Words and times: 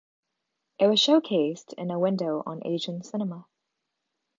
It 0.79 0.87
was 0.87 0.99
showcased 0.99 1.73
in 1.73 1.91
"A 1.91 1.99
Window 1.99 2.41
on 2.47 2.65
Asian 2.65 3.03
Cinema". 3.03 3.45